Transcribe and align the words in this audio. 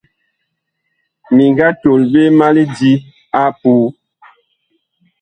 Mi 1.33 1.43
nga 1.51 1.67
tol 1.81 2.01
ɓe 2.13 2.21
ma 2.37 2.47
lidi 2.55 2.91
apuu. 3.41 3.85